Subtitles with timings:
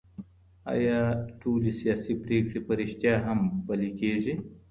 [0.73, 0.99] ايا
[1.41, 4.33] ټولې سياسي پرېکړي په رښتيا هم پلې کېږي؟